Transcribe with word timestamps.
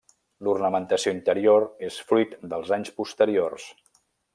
L'ornamentació 0.45 1.13
interior 1.17 1.67
és 1.91 2.01
fruit 2.13 2.35
dels 2.55 2.75
anys 2.79 2.95
posteriors. 3.03 3.71